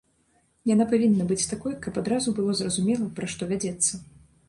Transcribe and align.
Яна 0.73 0.87
павінна 0.93 1.27
быць 1.33 1.47
такой, 1.53 1.77
каб 1.85 2.01
адразу 2.05 2.35
было 2.43 2.59
зразумела, 2.63 3.15
пра 3.21 3.25
што 3.37 3.53
вядзецца. 3.57 4.07